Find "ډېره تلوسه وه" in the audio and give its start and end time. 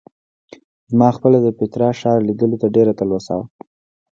2.75-3.45